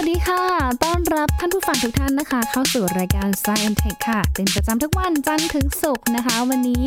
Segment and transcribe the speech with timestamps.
[0.00, 0.42] วัสดีค่ะ
[0.84, 6.84] ต้อนรับท่านผู้ฟังทุกท่านนะคะ เข้าสู่รายการ Science Tech ค่ะ เป็นประจำทุกวันจันทร์ถึงศุกร์นะคะ วันนี้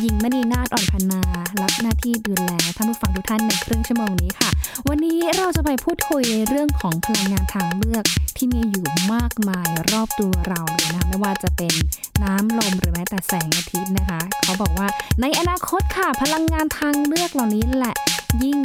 [0.00, 1.22] หญิงมณีนาฏอ่อนพันนา
[1.60, 4.50] รับหน้าที่ดูแลท่านผู้ฟังทุกท่านในครึ่งชั่วโมงนี้ค่ะ
[4.88, 8.04] วันนี้เราจะไปพูดคุยในเรื่องของพลังงานทางเลือก
[8.36, 11.74] ที่มีอยู่มากมายรอบตัวเราเลยนะคะไม่ว่าจะเป็น
[12.22, 14.88] น้ำลมหรือแม้แต่แสงอาทิตย์นะคะ เขาบอกว่า
[15.20, 17.94] ในอนาคตค่ะ พลังงานทางเลือกเหล่านี้แหละ
[18.44, 18.60] ยิ่ง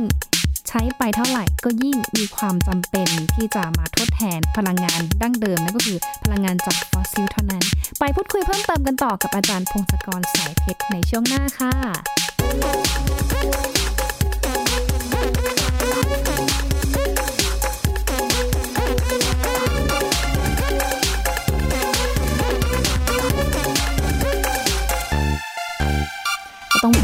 [0.69, 7.63] ใช้ไปเท่าไหร่ก็ยิ่งมีความจำเป็นที่จะมาทดแทนพลังงานดั้งเดิมนั่นก็คือพลังงานจากฟอสซิลเท่านั้น
[7.99, 12.98] ไปพูดคุยเพิ่มเติมกันต่อกับอาจารย์พงศกรสายเพชรในช่วงหน้าค่ะ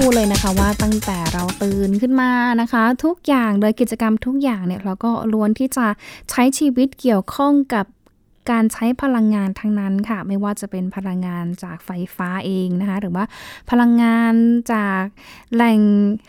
[0.02, 2.32] พูดเลยนะคะว่าตั้งแต่เราตื่นขึ้นมา
[2.62, 5.86] นะคะ ทุกอย่างโดยกิจกรรมทุกอย่างเนี่ยเราก็ล้วนที่จะ
[6.30, 7.86] ใช้ชีวิตเกี่ยวข้องกับ
[8.52, 13.24] การใช้พลังงานทั้งนั้นค่ะ ไม่ว่าจะเป็นพลังงานจากไฟฟ้าเองนะคะหรือว่า
[13.72, 14.34] พลังงาน
[14.74, 15.04] จาก
[15.54, 15.82] แหล่ง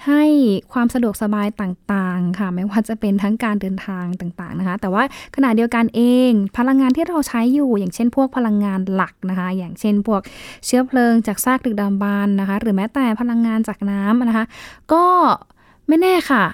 [0.07, 0.25] ให้
[0.73, 5.03] ความสะดวกสบายต่างๆค่ะ ไม่ว่าจะเป็นทั้งการเดินทางต่างๆนะคะ แต่ว่า
[5.37, 10.21] ขณะเดียวกันเอง พลังงานที่เราใช้อยู่ อย่างเช่น พวกพลังงานหลักนะคะ อย่างเช่น พวก
[10.67, 14.45] เชื้อเพลิงจากซากดึกดำบรรพ์นะคะ หรือแม้แต่พลังงานจากน้ำนะคะ
[14.93, 15.05] ก็
[15.89, 16.45] ไม่แน่ค่ะ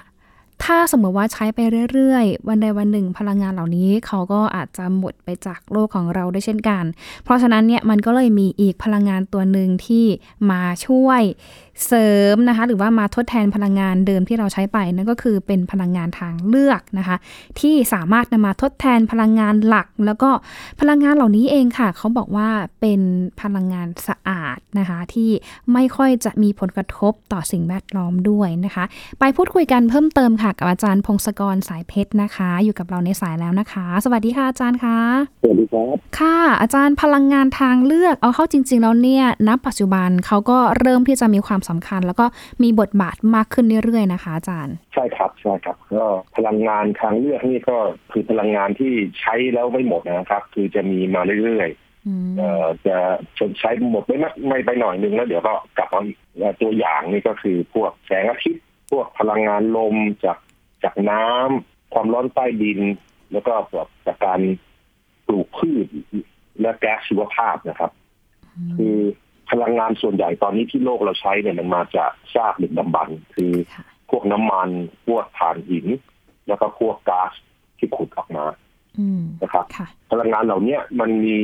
[0.63, 1.59] ถ้าสมมติว่าใช้ไป
[1.91, 6.83] เรื่อยๆ วันใดวันหนึ่งพลังงานเหล่านี้ เขาก็อาจจะหมดไปจากโลกของเราด้วยเช่นกัน
[7.23, 10.05] เพราะฉะนั้นเนี่ยมันก็เลยมีอีกพลังงานตัวหนึ่งที่
[10.51, 11.21] มาช่วย
[11.87, 17.15] เสริมนะคะหรือว่ามาทดแทนพลังงานเดิมที่เราใช้ไปนั่นก็คือเป็นพลังงานทางเลือกนะคะ
[17.59, 20.29] ที่สามารถนำมาทดแทนพลังงานหลัก แล้วก็
[20.79, 22.49] พลังงานเหล่านี้เองค่ะ เขาบอกว่า
[22.81, 23.01] เป็น
[23.41, 25.29] พลังงานสะอาดนะคะที่
[25.73, 28.83] ไม่ค่อยจะมีผลกระทบต่อสิ่งแวดล้อมด้วยนะคะ
[29.19, 34.97] ไปพูดคุยกันเพิ่มเติมค่ะกับอาจารย์พงศกรสายเพชรนะคะ อยู่กับเราในสายแล้วนะคะ สวัสดีค่ะอาจารย์คะ
[35.41, 42.25] สวัสดีครับค่ะอาจารย์พลังงานทางเลือกเอาเข้าจริง ๆ แล้วเนี่ยณปัจจุบันเขาก็เริ่มที่จะมีความสำคัญ แล้วก็
[42.63, 47.77] มีบทบาทมากขึ้นเรื่อยๆนะคะ อาจารย์ ใช่ครับใช่ครับก็พลังงานทางเลือกนี่ก็
[48.11, 51.69] คือพลังงานที่ใช้แล้วไม่หมดนะครับ คือจะมีมาเรื่อย
[52.07, 52.97] อืมๆเอ่อจะ
[53.37, 60.37] ชนใช้หมดไม่นะไม่ไปหน่อยนึงแล้วเดี๋ยวก็กลับมาอีกและตัวอย่างนี่ก็คือพวกแสงอาทิตย์พวกพลังงานลมจาก
[60.83, 62.79] จากน้ำความร้อนใต้ดิน
[63.31, 64.39] แล้วก็แบบจากการ
[65.27, 65.87] ปลูกพืช
[66.61, 67.91] และแก๊สชีวภาพนะครับ
[68.75, 68.97] คือ
[69.53, 74.69] พลังงานส่วนใหญ่ตอนนี้ที่โลกเราใช้เนี่ยมันมาจากซากดึกดำบรรพ์คือค่ะพวกน้ำมัน
[75.07, 75.87] พวกถ่านหิน
[76.47, 77.31] แล้วก็พวกก๊าซ
[77.77, 78.45] ที่ขุดออกมา
[78.99, 81.37] อืมนะครับค่ะพลังงานเหล่าเนี้ยมันมี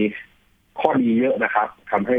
[0.79, 2.17] ข้อดีเยอะนะครับทำให้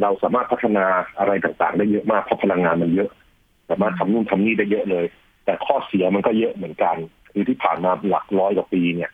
[0.00, 0.86] เราสามารถพัฒนา
[1.18, 3.10] อะไรต่างๆ ได้เยอะมากเพราะพลังงานมันเยอะ
[3.68, 5.06] สามารถทำนู่นทำนี่ได้เยอะเลย
[5.44, 6.96] แต่ข้อเสียมันก็เยอะเหมือนกัน
[7.32, 9.10] คือที่ผ่านมาหลักร้อยกว่าปีเนี่ย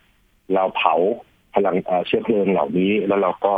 [0.53, 0.95] เราเผา
[1.55, 3.53] พลังเอ่อเชื้อเพลิงเหล่านี้แล้วเราก็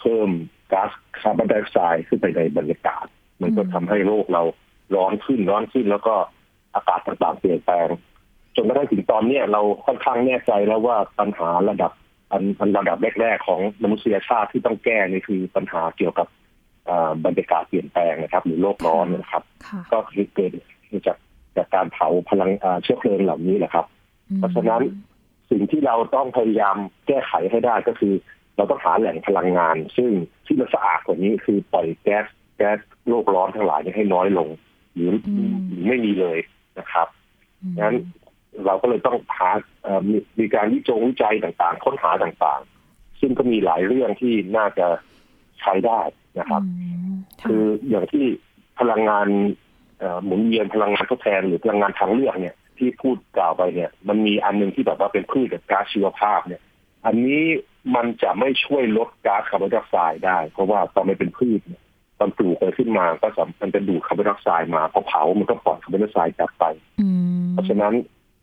[0.00, 0.28] เพิ่ม
[0.74, 0.90] ก๊าซ
[1.20, 3.06] คาร์บอนไดออกไซด์ขึ้นไปในบรรยากาศ
[3.42, 4.42] มันก็ทำให้โลกเรา
[4.94, 6.14] ร้อนขึ้นร้อนขึ้น แล้วก็
[6.74, 7.88] อากาศต่างๆเปลี่ยนแปลง
[8.56, 11.92] จนกระทั่งถึงตอนเนี้ยเราค่อนข้างแน่ใจแล้วว่าปัญหาระดับ
[12.32, 16.28] อันอันระดับแรกๆของมนุษยชาติที่ต้องแก้นี่คือปัญหาเกี่ยวกับ
[16.88, 20.52] อ่าบรรยากาศเปลี่ยนแปลงนะครับ หรือโลกร้อนนะครับค่ะก็คือเกิด
[21.06, 21.18] จาก
[21.56, 23.86] จากการเผาพลังอ่าเชื้อเพลิงเหล่านี้แหละครับ
[24.38, 24.82] เพราะฉะนั้น
[25.50, 26.76] สิ่งที่เราต้องพยายาม
[27.06, 28.14] แก้ไขให้ได้ก็คือ
[28.56, 30.10] เราต้องหาแหล่งพลังงาน ซึ่ง
[30.46, 32.26] ที่มันสะอาดกว่านี้คือปล่อยแก๊ส
[32.56, 32.78] แก๊ส
[33.08, 34.48] โลกร้อนทั้งหลายนี้ให้น้อยลง
[34.94, 35.10] หรือ
[35.68, 36.38] หรือไม่มีเลย
[36.78, 37.08] นะครับ
[37.62, 37.94] อืมงั้น
[38.66, 39.50] เราก็เลยต้องหา
[39.82, 44.86] เอ่อมีมีการวิจงวิจัยต่างๆ ค้นหาต่างๆ ซึ่งก็มีหลายเรื่องที่น่าจะ
[45.60, 46.00] ใช้ได้
[46.38, 48.24] นะครับอืมค่ะคืออย่างที่
[48.80, 49.26] พลังงาน
[49.98, 56.62] เอ่อหมุนเวียนพลังงานทดแทนหรือพลังงานทางเลือกเนี่ยที่พูดกล่าวไปเนี่ย มันมีอันหนึงที่แบบว่าเป็นพืชกับก๊าซชีวภาพเนี่ย
[57.06, 57.42] อันนี้
[57.94, 61.82] มันจะไม่ช่วยลดก๊าซคาร์บอนไดออกไซด์ได้ เพราะว่าตอนมันเป็นพืชเนี่ย
[62.18, 66.64] ตอนปลูกไปขึ้นมาก็จะมันจะดูดคาร์บอนไดออกไซด์มาพอเผามันก็ปล่อยคาร์บอนไดออกไซด์กลับไป
[67.00, 67.08] อื
[67.42, 67.94] มเพราะฉะนั้น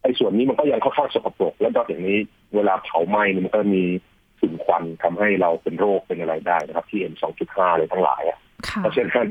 [0.01, 2.17] ไอ้ส่วนนี้มันก็ยังค่อนข้างสกปรกแล้วนอกจากนี้
[2.55, 3.83] เวลาเผาไหม้เนี่ยมันก็มี
[4.39, 9.27] ฝุ่นควันทำให้เราเป็นโรคเป็นอะไรได้นะครับที่ M 2.5อะไรทั้งหลายอะค่ะเพราะฉะนั้น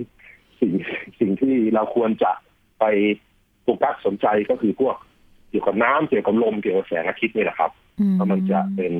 [0.60, 0.72] สิ่ง
[1.20, 2.32] สิ่งที่เราควรจะ
[2.80, 2.84] ไป
[3.62, 4.96] โฟกัสสนใจก็คือพวก
[5.50, 7.70] เกี่ยวกับน้ำเกี่ยวกับลมเกี่ยวกับแสงอาทิตย์นี่แหละครับ
[8.00, 8.92] อืเพราะมันจะเป็น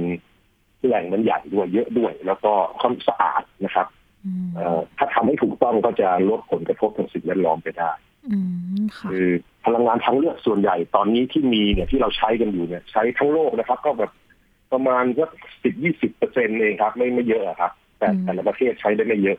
[0.86, 3.86] แหล่งมันใหญ่ด้วยเยอะด้วย แล้วก็ค่อนสะอาดนะครับ
[4.26, 7.90] อืมเอ่อถ้าทำให้ถูกต้องก็จะลดผลกระทบทางสิ่งแวดล้อมไปได้
[8.30, 8.38] อื
[8.80, 9.28] มค่ะคือ
[9.64, 14.10] พลังงานทางเลือกส่วนใหญ่ตอนนี้ที่มีเนี่ยที่เราใช้กันอยู่เนี่ย ใช้ทั้งโลกนะครับ ก็แบบ
[14.72, 15.30] ประมาณสัก
[15.62, 19.38] สิบยี่สิบเปอร์เซ็นต์เองครับ ไม่ไม่เยอะอะครับ แต่อืมแต่ละประเทศใช้ได้ไม่เยอะ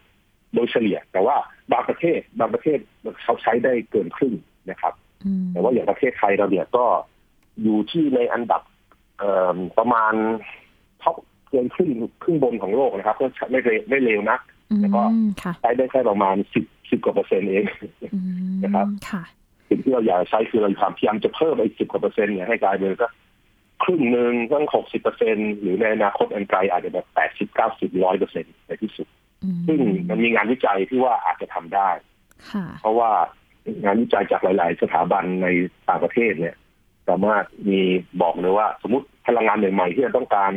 [0.53, 1.35] โดยเฉลี่ย แต่ว่า
[1.71, 2.79] บางประเทศบางประเทศ
[3.23, 4.33] เขาใช้ได้เกินครึ่ง
[4.69, 4.93] นะครับ
[5.25, 6.85] อืมแต่ว่าอย่างประเทศไทยเราเนี่ยก็
[7.63, 8.61] อยู่ที่ในอันดับ
[9.17, 10.13] เอ่อประมาณ
[11.01, 11.15] ท็อป
[11.51, 11.89] เกินครึ่ง
[12.23, 14.39] ครึ่งบนของโลกนะครับ ก็ไม่เร็วไม่เร็วนัก
[14.81, 17.65] แล้วก็อืมค่ะใช้ได้แค่ประมาณสิบสิบกว่าเปอร์เซ็นต์เอง
[18.13, 18.19] อื
[18.51, 19.23] มนะครับค่ะ
[19.69, 23.09] สิ่งที่เราอยากใช้คือเราพยายามจะเพิ่มไปสิบกว่าเปอร์เซ็นต์เนี่ยให้กลายเป็นก็
[23.83, 29.07] ครึ่งหนึ่งตั้งหกสิบเปอร์เซ็นหรือในอนาคตอันไกลอาจจะแบบแปดสิบเก้าสิบร้อยเปอร์เซ็นต์ในที่สุด
[29.43, 31.89] อืมซึ่งมันมีงานวิจัยที่ว่าอาจจะทำได้
[32.51, 33.11] ค่ะเพราะว่า
[33.83, 35.47] งานวิจัยจากหลาย ๆ สถาบันใน
[35.87, 36.55] ต่างประเทศเนี่ย
[37.09, 37.81] สามารถมี
[38.21, 40.51] บอกเลยว่าสมมติพลังงานใหม่ ๆ ที่เราต้องการ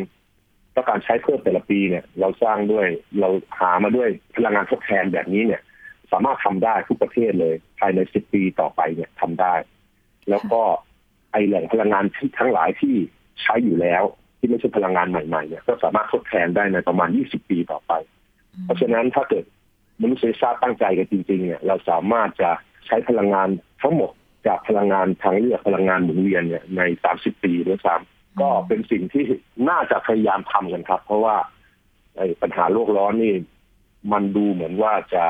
[0.74, 2.86] ต้องการใช้เพิ่มแต่ละปีเนี่ย เราสร้างด้วย
[3.20, 3.28] เรา
[3.58, 5.62] หามาด้วยพลังงานทดแทนแบบนี้เนี่ย
[6.12, 9.54] สามารถทำได้ทุกประเทศเลย ภายในสิบปีต่อไปเนี่ยทำได้
[10.30, 10.62] แล้วก็
[11.32, 12.94] ไอแหล่งพลังงานที่ทั้งหลายที่
[13.42, 14.02] ใช้อยู่แล้ว
[14.38, 17.92] ที่ไม่ใช่พลังงานใหม่ๆเนี่ยก็สามารถทดแทนได้ในประมาณยี่สิบปีต่อไป
[18.64, 19.44] เพราะฉะนั้นถ้าเกิด
[20.02, 22.50] มนุษยชาติตั้งใจกันจริงๆเนี่ยเราสามารถจะ
[22.86, 23.48] ใช้พลังงาน
[23.82, 24.10] ทั้งหมด
[24.46, 26.82] จากพลังงานทางเลือกพลังงานหมุนเวียนเนี่ยใน
[27.14, 29.24] 30 ปีด้วยซ้ำ ก็เป็นสิ่งที่
[29.68, 31.36] น่าจะพยายามทำกันครับ เพราะว่า
[32.16, 33.34] ไอ้ปัญหาโลกร้อนนี่
[34.12, 35.24] มันดูเหมือนว่าจะ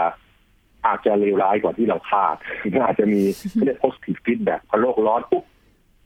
[0.87, 2.37] อาจจะเลวร้ายกว่าที่เราคาด
[2.85, 3.23] อาจจะมี
[3.65, 5.45] เรียก positive feedback พอโลกร้อนปุ๊บ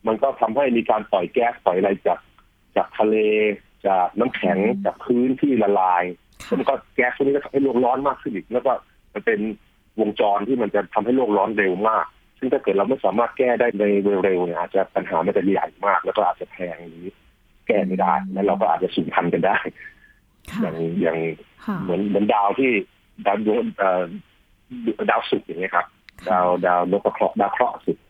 [0.06, 2.18] มันก็ทำให้มีการปล่อยแก๊สปล่อยอะไรจาก
[2.76, 3.16] จากทะเล
[3.86, 6.04] จากน้ำแข็งจากพื้นที่ละลาย
[6.44, 8.72] ค่ะแล้วมันก็แก๊สพวกนี้ก็ทำให้โลกร้อนมากขึ้นอีก แล้วก็
[9.14, 9.40] มันเป็น
[10.00, 12.06] วงจรที่มันจะทำให้โลกร้อนเร็วมาก
[12.38, 13.84] ซึ่งถ้าเกิดเราไม่สามารถแก้ได้ใน
[14.24, 17.04] เร็วๆเนี่ยอาจจะปัญหามันจะใหญ่มาก แล้วก็อาจจะแพงหรือ
[17.66, 19.56] แก้ไม่ได้ แล้วเราก็อาจจะสูญพันธุ์กันได้
[20.52, 21.18] ค่ะอย่างอย่าง
[21.66, 22.70] ค่ะเหมือนเหมือนดาวที่
[23.26, 24.02] ดาวดวงเอ่อ
[25.10, 25.86] ดาวศุกร์อย่างเงี้ยครับ
[26.30, 28.04] ดาวดาวนพเคราะห์ดาวเคราะห์ศุกร์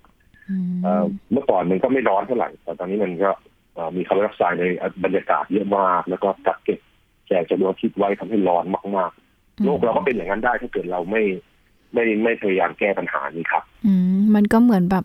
[0.51, 3.31] อืมเอ่อเมื่อก่อนมันก็ไม่ร้อนเท่าไหร่แต่ตอนนี้มันก็
[3.75, 4.65] เอ่อมีคาร์บอนไดออกไซด์ใน
[5.05, 6.81] บรรยากาศเยอะมาก แล้วก็กักเก็บ
[7.27, 8.65] แสงจากดวงอาทิตย์ไว้ทำให้ร้อน
[8.97, 11.23] มากๆโลกเราก็เป็นอย่างนั้นได้ถ้าเกิดเราไม่
[11.93, 15.05] ไม่ไม่พยายามแก้ปัญหานี้ครับ อืมมันก็เหมือนแบบ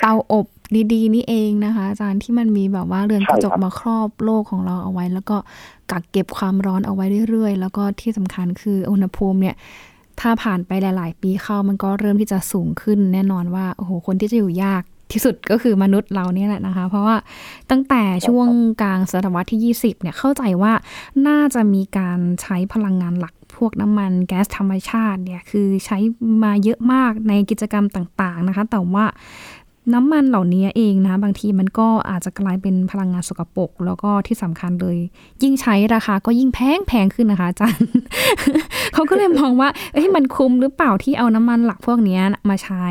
[0.00, 0.46] เตาอบ
[0.92, 5.36] ดีๆนี่เองนะคะ อาจารย์ที่มันมีแบบว่าเรือนกระจกใช่ครับมาครอบโลกของเราเอาไว้ แล้วก็
[5.90, 9.56] กักเก็บความร้อนเอาไว้เรื่อยๆ แล้วก็ที่สำคัญคืออุณหภูมิเนี่ย
[10.20, 14.82] ถ้าผ่านไปหลาย ๆ ปีเข้ามันก็เริ่มที่จะสูงขึ้น แน่นอนว่าโอ้โหคนที่จะอยู่ยาก
[15.12, 17.16] ที่สุดก็คือมนุษย์เราเนี่ยแหละนะคะ เพราะว่า
[17.70, 18.48] ตั้งแต่ช่วง
[18.82, 20.72] กลางศตวรรษที่ 20 เนี่ยเข้าใจว่า
[21.28, 25.98] น่าจะมีการใช้พลังงานหลัก พวกน้ำมันแก๊สธรรมชาติเนี่ยคือใช้
[26.42, 29.06] มาเยอะมากในกิจกรรมต่างๆนะคะ แต่ว่า
[29.94, 34.98] น้ำมันเหล่านี้เองนะ บางทีมันก็อาจจะกลายเป็นพลังงานสกปรกแล้วก็ที่สำคัญเลย
[35.42, 37.88] ยิ่งใช้ราคาก็ยิ่งแพงแพงขึ้นนะคะอาจารย์
[38.94, 42.86] เขาก็เลยมองว่าเอ้ยมันคุ้มหรือเปล่าที่เอาน้ำมันหลักพวกนี้มาใช้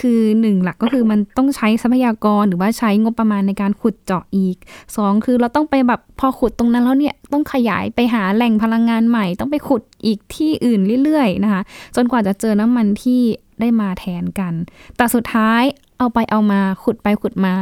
[0.00, 4.56] คือหนึ่งหลักก็คือมันต้องใช้ทรัพยากรหรือว่าใช้งบประมาณในการขุดเจาะอีก
[4.96, 11.62] สองคือเราต้องไปแบบพอขุดตรงนั้นแล้วเนี่ยต้องขยายไปหาแหล่งพลังงานใหม่ ต้องไปขุดอีกที่อื่นเรื่อยๆนะคะ
[11.96, 13.20] จนกว่าจะเจอน้ำมันที่
[13.60, 14.52] ได้มาแทนกัน
[14.96, 15.62] แต่สุดท้าย
[15.98, 17.54] เอาไปเอามาขุดไปขุดมา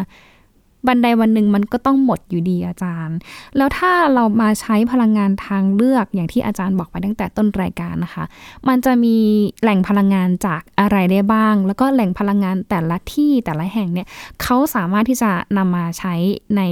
[0.89, 3.17] บันไดวันหนึ่งมันก็ต้องหมดอยู่ดีอาจารย์
[3.57, 8.25] แล้วถ้าเรามาใช้พลังงานทางเลือกอย่างที่อาจารย์บอกไปตั้งแต่ต้นรายการนะคะ
[8.69, 9.17] มันจะมี
[9.63, 14.07] แหล่งพลังงานจากอะไรได้บ้าง แล้วก็แหล่งพลังงานแต่ละที่แต่ละแห่งเนี่ย
[14.43, 16.15] เขาสามารถที่จะนำมาใช้
[16.57, 16.63] ใน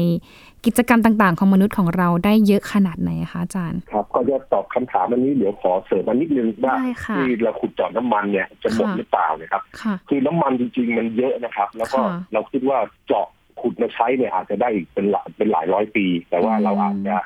[0.69, 13.26] กิจกรรมต่างๆ ของมนุษย์ของเราได้เยอะขนาดไหนคะอาจารย์ ครับก็จะตอบคำถามอันนี้เดี๋ยวขอเสริมมานิดนึงว่าได้ค่ะที่เราขุดเจาะน้ำมันเนี่ยจะหมดค่ะหรือเปล่านะครับค่ะคือน้ำมันจริงๆมันเยอะนะครับ แล้วก็ค่ะเราคิดว่าเจาะ
[13.60, 17.17] ขุดมาใช้เนี่ยอาจจะได้อีกเป็นหลายเป็นหลายร้อยปี แต่ว่าอืมเราอาจจะ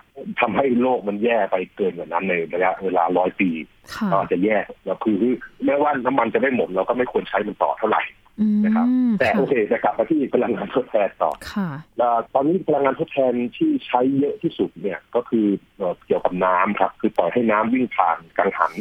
[0.41, 3.51] ทำให้โลกมันแย่ไปเกินกว่านั้นในระยะเวลาร้อยปี
[3.95, 5.17] ค่ะเราอาจจะแย่แล้วคือ
[5.65, 8.03] แม้ว่าน้ำมันจะไม่หมดเราก็ไม่ควรใช้มันต่อเท่าไหร่
[8.41, 8.87] อืมนะครับ
[9.19, 18.73] แต่ค่ะโอเคจะกลับมาที่พลังงานทดแทนต่อค่ะแล้วตอนนี้พลังงานทดแทนที่ใช้เยอะที่สุดเนี่ยก็คือเอ่อเกี่ยวกับน้ำครับ คือปล่อยให้น้ำวิ่งผ่านกังหัน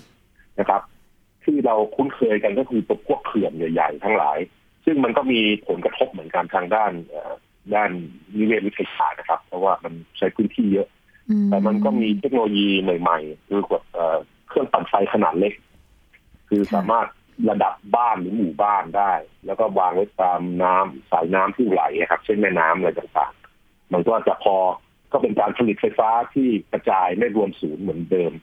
[0.60, 0.82] นะครับ
[1.44, 4.38] ที่เราคุ้นเคยกันก็คือตัวพวกเขื่อนใหญ่ๆทั้งหลาย
[4.90, 7.34] ซึ่งมันก็มีผลกระทบเหมือนกันทางด้านเอ่อ
[7.76, 7.90] ด้าน
[8.38, 10.88] นิเวศวิทยาศาสตร์นะครับ เพราะว่ามันใช้พื้นที่เยอะ
[11.30, 14.18] อืแต่มันก็มีเทคโนโลยีใหม่ๆคือกับเอ่อ
[14.48, 15.54] เครื่องปั่นไฟขนาดเล็ก
[16.50, 17.08] คือสามารถ
[17.50, 19.14] ระดับบ้านหรือหมู่บ้านได้
[19.46, 24.56] แล้วก็วางไว้ตามน้ำสายน้ำที่ไหลอะครับ เช่นแม่น้ำอะไรต่างๆ มันก็จะพอ
[25.12, 28.34] ก็เป็นการผลิตไฟฟ้าที่กระจายไม่รวมศูนย์เหมือนเดิม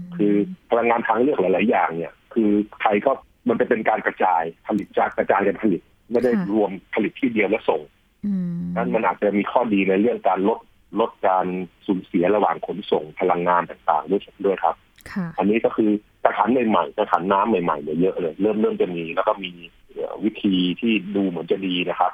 [0.00, 0.34] มคือ
[0.70, 3.12] พลังงานทางเลือกหลาย ๆ อย่างเนี่ย คือไทยก็
[3.48, 7.80] มันจะเป็นการกระจายผลิตจากกระจายกันผลิต ไม่ได้รวมผลิตที่เดียวแล้วส่ง
[8.26, 10.58] อืมนั้นมันอาจจะมีข้อดีในเรื่องการลด
[11.00, 11.46] ลดการ
[11.86, 14.74] สูญเสียระหว่างขนส่งพลังงานต่างๆด้วยด้วยครับ
[15.12, 15.90] ค่ะอันนี้ก็คือ
[16.24, 19.50] กระถางใหม่ๆกระถางน้ำใหม่ๆเนี่ยเยอะเลย เริ่มเริ่มจะมีแล้วก็มี
[19.92, 22.12] เอ่อวิธีที่ดูเหมือนจะดีนะครับ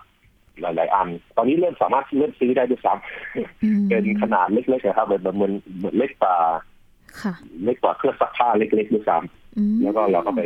[0.60, 2.92] หลาย ๆ อัน ตอนนี้เริ่มสามารถเริ่มซื้อได้ด้วยซ้
[3.64, 6.36] อืมำเป็นขนาดเล็กๆนะครับแบบเหมือนเหมือนเล็กกว่า
[7.20, 9.16] ค่ะเล็กกว่าเครื่องซักผ้าเล็กๆด้วยซ้
[9.56, 10.40] อืมำแล้วก็เราก็ไป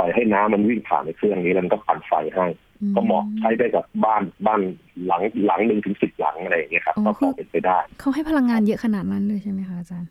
[0.00, 2.46] ปล่อยให้น้ำมันวิ่งผ่านในเครื่องนี้แล้วมันก็ปั่นไฟให้
[2.94, 4.60] ก็เหมาะใช้ได้กับบ้านบ้าน
[5.06, 10.10] หลังหลังหนึ่งถึงสิบหลังอะไรอย่างเงี้ยครับก็พอเป็นไปได้ เขาให้พลังงานเยอะขนาดนั้นเลยใช่ไหมคะอาจารย์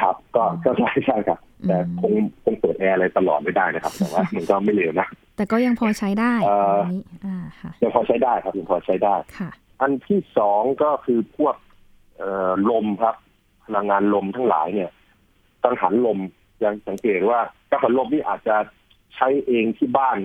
[0.00, 2.12] ครับ ก็ก็ใช่ใช่ครับ แต่คง
[2.44, 5.06] คงเปิดแอร์อะไรตลอดไม่ได้นะครับ แต่ว่ามันก็ไม่เร็วนะ
[5.36, 11.54] แต่ก็ยังพอใช้ได้เอ่ออันนี้อ่าค่ะยังพอใช้ได้ครับยังพอใช้ได้ค่ะ อันที่สองก็คือพวก
[12.16, 13.14] เอ่อลมครับ
[13.66, 14.90] พลังงานลมทั้งหลายเนี่ย
[15.64, 16.18] กังหันลม
[16.64, 18.56] ยังสังเกตว่ากังหันลมนี่อาจจะ
[19.14, 20.16] ใช้เองที่บ้าน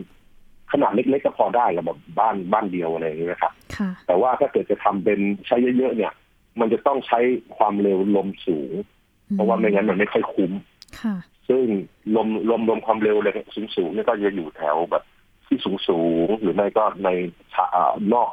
[0.71, 6.13] ขนาดเล็กๆก็พอได้ระบบบ้านบ้านเดียวอะไรอย่างเงี้ยนะครับค่ะแต่ว่าถ้าเกิดจะทำเป็นใช้เยอะๆเนี่ย
[6.59, 7.19] มันจะต้องใช้
[7.57, 8.71] ความเร็วลมสูง
[9.31, 10.51] เพราะว่าไม่งั้นมันไม่ค่อยคุ้ม
[11.01, 11.15] ค่ะ
[11.49, 11.65] ซึ่ง
[12.15, 15.03] ลมลมลมความเร็วเลยสูงสูงๆเนี่ยก็จะอยู่แถวแบบ
[15.47, 17.09] ที่สูงสูงๆหรือไม่ก็ใน
[17.53, 18.29] ชะอ่านอก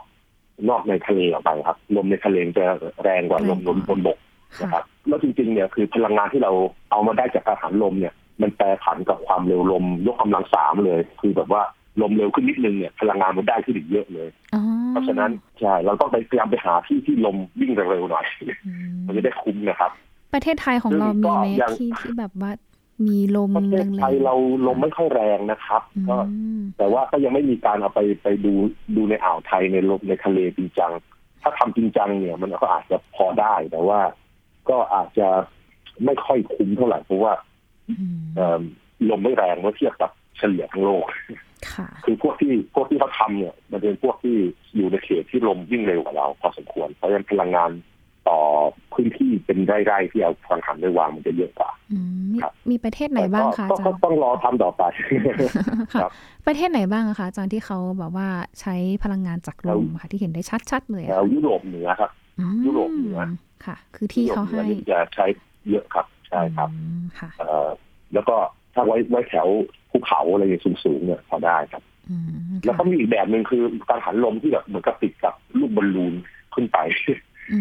[0.68, 2.66] นอกในทะเลออกไปครับ ลมในทะเลจะ
[3.02, 4.18] แรงกว่าลมลมบนบก
[4.60, 6.52] นะคค่ะรับแล้วจริงๆเนี่ยคือพลังงานที่เรา
[6.90, 11.62] เอามาได้จากอาหารลมเนี่ย มันแปรผันกับความเร็วลม ยกกำลังสามเลย คือแบบว่า
[12.02, 15.30] ลมเร็วขึ้นนิดนึงเนี่ยพลังงานมันได้ขึ้นอีกเยอะเลยอ๋อเพราะฉะนั้น
[15.60, 18.26] ใช่เราต้องไปพยายามไปหาที่ที่ลมวิ่งเร็วๆหน่อย
[18.66, 19.90] อืมมันจะได้คุ้มนะครับ
[20.34, 22.50] ประเทศไทยของเราซึ่งก็มีไหมยังที่ที่แบบว่า
[23.06, 24.34] มีลมประเทแรศงไทยเรา
[24.66, 26.16] ลมไม่ค่อยแรงนะครับอืก็
[26.58, 28.52] มแต่ว่าก็ยังไม่มีการเอาไปไปดู
[28.96, 30.92] ดูในอ่าวไทยในลมในทะเลจริงจัง
[31.42, 34.00] ถ้าทำจริงจังเนี่ย มันก็อาจจะพอได้แต่ว่า
[34.68, 35.28] ก็อาจจะ
[36.04, 37.47] ไม่ค่อยคุ้มเท่าไหร่เพราะว่าอืมเอิ่ม
[39.10, 41.04] ลมไม่แรงเมื่อเทียบกับเฉลี่ยทั้งโลก
[41.74, 44.36] ค่ะคือพวกที่พวกที่เขาทำเนี่ย มันเป็นพวกที่
[44.76, 47.70] อยู่ในเขตที่ลมวิ่งเร็วกว่าเราพอสมควร เพราะฉะนั้นพลังงาน
[48.28, 48.38] ต่อ
[48.94, 54.82] พื้นที่เป็นไร่ๆที่เอาพลังหันไปวางมันจะเยอะกว่าอืมมีครับมีประเทศไหนบ้างคะก็อาจารก็ย์ต้องรอทำต่อไป
[55.94, 56.10] ค่ะครับ
[56.46, 58.28] ประเทศไหนบ้างอะคะอาจารย์ที่เขาแบบว่า
[58.60, 63.18] ใช้พลังงานจากลมค่ะที่เห็นได้ชัดๆเลยแถอะวยุโรปเหนือครับอืมยุโรปเหนือ
[63.66, 65.26] ค่ะ คือที่เขาให้ยุโรปหนือนี่จะใช้
[65.70, 67.68] เยอะครับ ใช่ครับอืมค่ะเอ่อ
[68.14, 68.36] แล้วก็
[68.74, 69.48] ถ้าไว้ไว้แถว
[69.90, 72.28] ภูเขาอะไรอย่างสูงๆเนี่ยพอได้ครับอืม
[72.64, 76.14] แล้วก็ค่ะมีอีกแบบหนึ่งคือการหันลมที่แบบเหมือนกับติดกับลูกบอลลูน
[76.54, 76.78] ขึ้นไป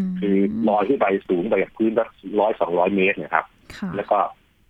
[0.06, 0.36] มคือ
[0.70, 2.08] ลอยขึ้นไปสูงไปจากพื้นสัก
[2.40, 3.46] ร้อยสองร้อยเมตรเนะครับ
[3.78, 4.18] ค่ะแล้วก็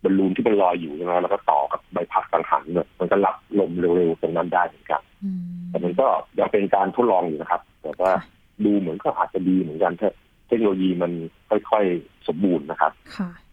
[0.04, 6.08] บอลลูนที่มันลอยอยู่ใช่ไหมแล้วก็ต่อกับใบพัดกังหันเนี่ยมันก็รับลมเร็วๆตรงนั้นได้เหมือนกันอืมแต่มันก็
[6.40, 10.12] ยังเป็นการทดลองอยู่นะครับ แต่ว่าค่ะดูเหมือนก็อาจจะดีเหมือนกันถ้า
[10.48, 11.12] เทคโนโลยีมัน
[11.50, 13.47] ค่อยๆสมบูรณ์นะครับค่ะอืม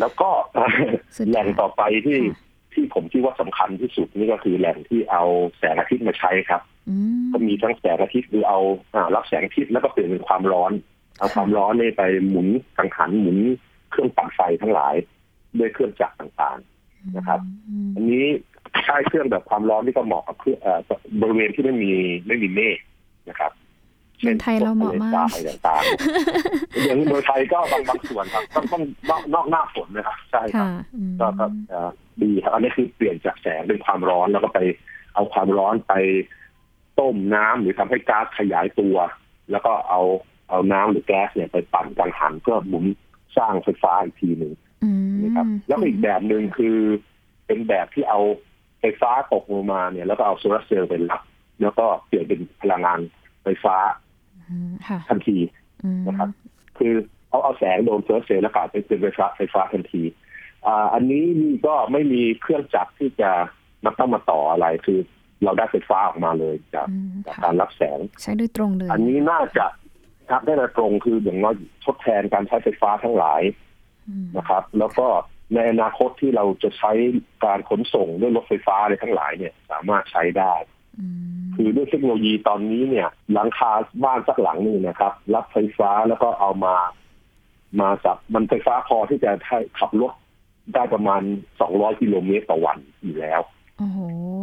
[0.00, 0.28] แล้วก็
[1.16, 5.24] สุดท้ายแหล่งต่อไปที่ค่ะที่ผมคิดว่าสำคัญที่สุดนี่ก็คือแหล่งที่เอา
[5.58, 8.58] แสงอาทิตย์มาใช้ครับอืมก็มีทั้งแสงอาทิตย์คือเอา
[8.94, 10.72] อ่ารับแสงอาทิตย์แล้วก็เปลี่ยนเป็นความร้อน
[11.18, 13.38] เอาค่ะความร้อนนี่ไปหมุนกังหันหมุน
[13.90, 14.94] เครื่องปั่นไฟทั้งหลาย
[15.58, 16.58] ด้วยเครื่องจักรต่าง
[17.16, 18.24] นะครับอืมๆอันนี้
[18.84, 20.80] ใช้เครื่องแบบความร้อนที่ก็เหมาะกับเครื่องเอ่อ
[21.20, 21.92] บริเวณที่ไม่มี
[22.26, 22.78] ไม่มีเมฆ
[23.28, 23.52] นะครับ
[24.24, 31.90] เมืองไทยเราเหมาะมากทรายต่างๆอย่างเมืองไทยก็บางบางส่วนครับต้องต้องนอกนอกหน้าฝนนะครับใช่ครับค่ะอืมก็ก็เอ่อ
[32.22, 34.60] ดีครับอันนี้คือเปลี่ยนจากแสงเป็นความร้อนแล้วก็ไป
[35.14, 35.94] เอาความร้อนไป
[36.98, 38.96] ต้มน้ำหรือทำให้ก๊าซขยายตัว
[39.50, 40.02] แล้วก็เอา
[40.50, 42.84] เอาน้ำหรือแก๊สเนี่ยไปปั่นกังหันเพื่อหมุน
[43.36, 44.52] สร้างไฟฟ้าอีกทีหนึ่ง
[44.84, 46.76] อืมนะครับ แล้วก็อีกแบบหนึ่งคือ
[47.46, 48.20] เป็นแบบที่เอา
[48.80, 51.22] ไฟฟ้าตกลงมาเนี่ย แล้วก็เอาโซลาร์เซลล์ไปรับ
[51.62, 53.00] แล้วก็เปลี่ยนเป็นพลังงาน
[53.42, 54.13] ไฟฟ้าอืมค่ะ
[55.08, 55.38] ทันที
[55.84, 56.28] อืมนะครับ
[56.78, 56.94] คือ
[57.30, 60.02] เอาเอาแสงโดนโซลาร์เซลล์แล้วกลายเป็นไฟฟ้าไฟฟ้าทันที
[60.66, 63.30] อ่าอันนี้นี่ก็ไม่มีเครื่องจักรที่จะ
[63.84, 64.98] มาต้องมาต่ออะไรคือ
[65.44, 69.66] เราได้ไฟฟ้าออกมาเลยจากอืมจากค่ะการรับแสง ใช้โดยตรงเลย อันนี้น่าจะ
[70.30, 73.42] ครับได้โดยตรงคืออย่างน้อยทดแทนการใช้ไฟฟ้าทั้งหลาย
[74.08, 75.06] อืมนะครับ แล้วก็
[75.54, 76.92] ในอนาคตที่เราจะใช้
[77.44, 80.73] การขนส่งด้วยรถไฟฟ้าอะไรทั้งหลายเนี่ย สามารถใช้ได้อืม
[81.54, 83.70] คือด้วยเทคโนโลยีตอนนี้เนี่ย หลังคา
[84.04, 86.74] บ้านสักหลังหนึ่งนะครับ รับไฟฟ้าแล้วก็เอามา
[87.80, 90.12] มาสับมันไฟฟ้าพอที่จะให้ขับรถ
[90.74, 91.22] ได้ประมาณ
[91.60, 93.40] 200กิโลเมตรต่อวันอยู่แล้ว
[93.78, 93.98] โอ้โห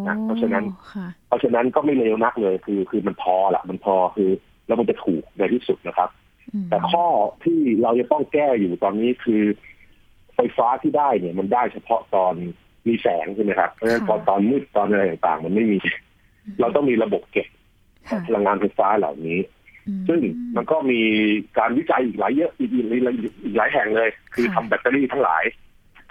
[0.08, 4.30] นะเพราะฉะนั้นค่ะเพราะฉะนั้นก็ไม่เลวนักเลย คือ คือมันพอละมันพอคือ
[4.68, 6.10] แล้วมันจะถูกในที่สุดนะครับ
[6.54, 7.06] อืมแต่ข้อ
[7.44, 9.42] ที่เราจะต้องแก้อยู่ตอนนี้คือ
[10.36, 12.34] ไฟฟ้าที่ได้เนี่ย มันได้เฉพาะตอน
[12.88, 15.78] มีแสงใช่ไหมครับเพราะฉะนั้นพอตอนมืดตอนอะไรต่างๆ มันไม่มี
[16.60, 17.48] เราต้องมีระบบเก็บ
[18.10, 19.40] ค่ะพลังงานไฟฟ้าเหล่านี้
[19.88, 20.20] อืมซึ่ง
[20.56, 21.02] มันก็มี
[21.58, 25.44] การวิจัยอีกหลายเยอะอีกอีกอีกอีกหลายแห่งเลย คือค่ะทำแบตเตอรี่ทั้งหลาย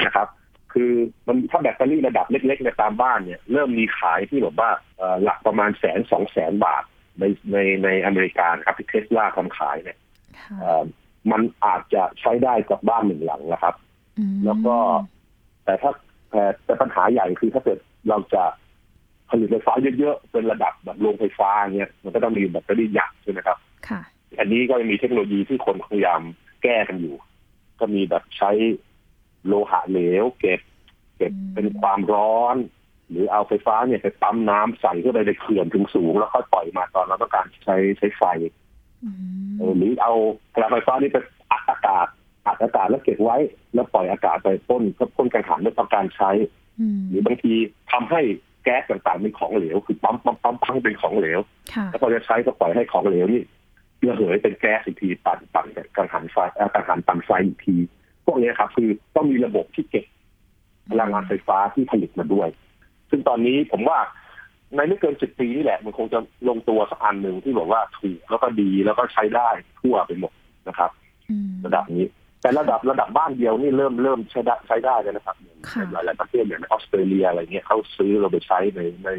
[0.07, 0.29] นะครับ
[0.73, 0.93] คือ
[1.27, 6.85] มันถ้าแบตเตอรี่ระดับเล็กๆในตามบ้านเนี่ย เริ่มมีขายที่แบบว่าเอ่อหลักประมาณแสนสองแสนบาท
[7.19, 9.99] ในในในอเมริกานะครับที่เทสลาทำขายเนี่ย
[10.39, 10.85] ค่ะเอ่อ
[11.31, 13.75] มันอาจจะใช้ได้กับบ้านหนึ่งหลังนะครับ
[14.19, 14.77] อืมแล้วก็
[15.65, 15.91] แต่ถ้า
[16.31, 17.79] แต่แต่ปัญหาใหญ่คือถ้าเกิด
[18.09, 18.45] เราจะ
[19.31, 23.59] ผลิตไฟฟ้าเยอะๆเป็นระดับแบบโรงไฟฟ้าเงี้ยมันก็ต้องมีแบตเตอรี่หยักใช่ไหมครับ
[23.89, 24.01] ค่ะ
[24.39, 26.21] อันนี้ก็มีเทคโนโลยีที่คนพยายาม
[26.63, 27.15] แก้กันอยู่
[27.81, 28.51] ก็มีแบบใช้
[29.47, 30.61] โลหะเหลวเก็บ
[31.17, 32.57] เก็บอืมเป็นความร้อน
[33.11, 38.23] หรือเอาไฟฟ้าเนี่ยไปปั๊มน้ำใส่เข้าไปในเขื่อนถึงสูงแล้วค่อยปล่อยมาตอนเราต้องการใช้ใช้ไฟ
[39.05, 39.11] อื
[39.51, 40.13] มเออหรือเอา
[40.55, 41.19] พลังไฟฟ้านี่ไป
[41.51, 42.07] อัดอากาศ
[42.47, 43.37] อัดอากาศแล้วเก็บไว้
[43.75, 46.31] แล้วปล่อยอากาศไปพ่นก็พ่นกังหันไม่ต้องการใช้
[46.81, 47.53] อืมหรือบางที
[47.93, 48.21] ทำให้
[48.65, 51.41] แก๊สต่างๆเป็นของเหลว คือปั๊มปั๊มปั๊มปั๊มเป็นของเหลว
[51.75, 53.43] ค่ะแล้วพอจะใช้ก็ปล่อยให้ของเหลวนี่
[54.09, 57.77] ระเหยเป็นแก๊สอีกทีปั่นปั่นกังหันไฟเอ่อกังหันปั่นไฟอีกที
[58.25, 60.05] พวกนี้ครับ คือต้องมีระบบที่เก็บ
[60.91, 62.49] พลังงานไฟฟ้าที่ผลิตมาด้วย
[63.11, 63.99] ซึ่งตอนนี้ผมว่า
[64.75, 69.49] ในไม่เกินสิบปีนี่แหละ มันคงจะลงตัวสักอันหนึ่งที่บอกว่าถูกแล้วก็ดีแล้วก็ใช้ได้
[69.81, 70.33] ทั่วไปหมด
[70.69, 70.91] นะครับ
[71.31, 72.05] อืมระดับนี้
[72.41, 75.37] แต่ระดับระดับบ้านเดียวนี่เริ่มเริ่มใช้ได้ใช้ได้แล้วนะครับ
[75.71, 79.11] ค่ะในหลายๆประเทศอย่างในออสเตรเลียอะไรเงี้ยเขาซื้อเราไปใช้ในใน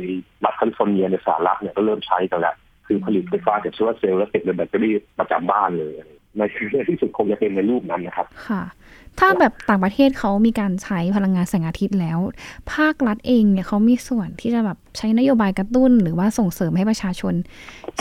[0.44, 2.56] รัฐแคลิฟอร์เนียในสหรัฐเนี่ยก็เริ่มใช้กันแล้ว
[2.88, 5.94] คือผลิตไฟฟ้าจากโซลาร์เซลล์แล้วติดในแบตเตอรี่ประจำบ้านเลย
[6.38, 6.42] ใน
[6.90, 8.63] ที่สุดคงจะเป็นในรูปนั้นนะครับ ค่ะ
[9.20, 12.20] ถ้าแบบต่างประเทศเขามีการใช้พลังงานแสงอาทิตย์แล้ว
[12.74, 17.34] ภาครัฐเองเนี่ยเขามีส่วนที่จะแบบใช้นโยบายกระตุ้น หรือว่าส่งเสริมให้ประชาชน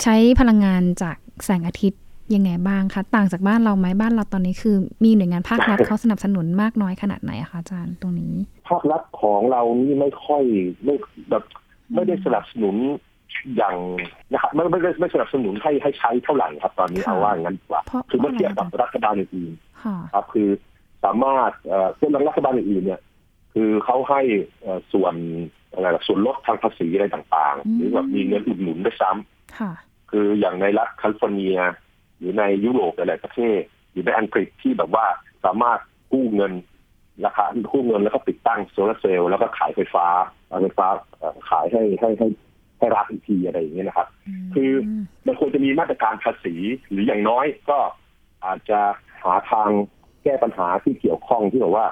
[0.03, 2.01] ใช้พลังงานจากแสงอาทิตย์
[2.35, 8.33] ยังไงบ้างคะต่างจากบ้านเราไหมบ้านเราตอนนี้คือ มีหน่วยงานภาครัฐเขาสนับสนุนมากน้อยขนาดไหนอะคะอาจารย์ตรงนี้
[8.69, 10.43] ภาครัฐของเรานี่ไม่ค่อย
[10.85, 10.95] ไม่
[11.31, 11.45] แบบ
[11.95, 12.77] ไม่ได้สนับสนุน
[13.57, 13.77] อย่าง
[14.33, 19.53] นะครับไม่ไม่ได้ไม่สนับสนุนให้ให้ใช้เท่าไหร่ครับ ตอนนี้ค่ะเอาว่าอย่างนั้นดีกว่าเพราะคือเมื่อเทียบเพกับราะอะไรรัฐบาลอื่น
[19.85, 20.49] ค่ะๆครับ คือ
[21.05, 23.01] สามารถเอ่อเช่นรัฐบาลอื่นๆเนี่ย
[23.55, 24.21] คือเขาให้
[24.61, 25.15] เอ่อส่วน
[25.73, 29.73] อะไรล่ะส่วนลดทางภาษีอะไรต่างอืมๆหรือแบบมีเงินอุดหนุนด้วยซ้ำค่ะ
[30.11, 31.59] คืออย่างในรัฐแคลิฟอร์เนีย
[32.21, 33.61] หรือในยุโรปหลายๆประเทศ
[33.91, 35.07] หรือในอังกฤษที่แบบว่า
[35.45, 35.79] สามารถ
[36.13, 36.53] กู้เงิน
[37.25, 40.07] ราคากู้เงินแล้วก็ติดตั้งโซลาร์เซลล์แล้วก็ขายไฟฟ้า
[40.49, 40.87] เอาไฟฟ้า
[41.19, 42.29] เอ่อขายให้ให้ให้
[42.79, 44.09] ให้รัฐอีกทีอะไรอย่างเงี้ยนะครับ
[44.55, 44.71] คือ
[45.27, 46.55] มันควรจะมีมาตรการภาษี
[46.91, 47.79] หรืออย่างน้อยก็
[48.45, 48.81] อาจจะ
[49.23, 49.69] หาทาง
[50.23, 51.87] แก้ปัญหาที่เกี่ยวข้องที่แบบว่า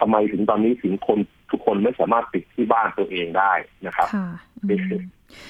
[0.00, 1.18] ทำไมถึงตอนนี้ถึงคน
[1.52, 3.52] ทุกคนไม่สามารถติดที่บ้านตัวเองได้
[3.86, 4.26] นะครับค่ะ
[4.64, 5.02] อืม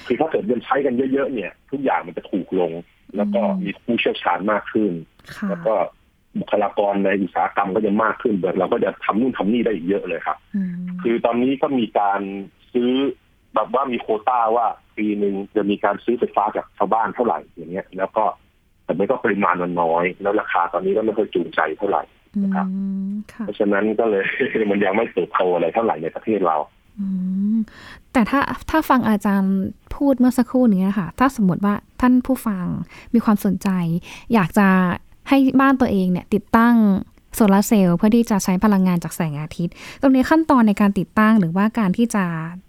[0.05, 2.71] คือถ้าเกิดยังใช้กันเยอะๆเนี่ย ทุกอย่างมันจะถูกลง
[3.17, 4.91] แล้วก็อืมมีผู้เชี่ยวชาญมากขึ้น
[5.35, 5.73] ค่ะแล้วก็
[6.39, 12.21] บุคลากรในอุตสาหกรรมก็จะมากขึ้นเดี๋ยวเราก็จะทำนู่นทำนี่ได้อีกเยอะเลยครับอืมคือตอนนี้ก็มีการ
[12.73, 12.91] ซื้อ
[13.55, 18.23] แบบว่ามีโควต้าว่าปีหนึ่งจะมีการซื้อไฟฟ้าจากชาวบ้านเท่าไหร่อย่างเงี้ย แล้วก็
[18.85, 22.67] แต่ไม่ก็ปริมาณมันน้อย แล้วราคาตอนนี้ก็ไม่ค่อยจูงใจเท่าไหร่อื นะครับ
[23.09, 24.23] มค่ะเพราะฉะนั้นก็เลย
[24.71, 26.57] มันยังไม่เติบโตอะไรเท่าไหร่ในประเทศเรา
[26.99, 27.07] อื
[27.55, 27.57] ม
[28.13, 29.55] แต่ถ้าถ้าฟังอาจารย์
[29.95, 32.65] พูดเมื่อสักครู่นี้ค่ะ ถ้าสมมติว่าท่านผู้ฟัง
[33.13, 33.69] มีความสนใจ
[34.33, 34.67] อยากจะ
[35.29, 36.75] ให้บ้านตัวเองเนี่ย ติดตั้ง
[37.35, 42.25] โซลาร์เซลล์เพื่อที่จะใช้พลังงานจากแสงอาทิตย์ ตรงนี้ขั้นตอนในการติดตั้งหรือว่าการที่จะ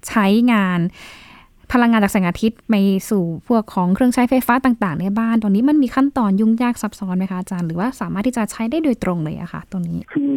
[0.09, 0.81] ใช้งาน
[1.75, 2.75] พลังงานจากแสงอาทิตย์ไป
[3.11, 10.35] สู่พวกของเครื่องใช้ไฟฟ้าต่างๆ ในบ้านตรงนี้มันมีขั้นตอนยุ่งยากซับซ้อนไหมคะอาจารย์หรือว่าสามารถที่จะใช้ได้โดยตรงเลยอะค่ะตรงนี้ คือ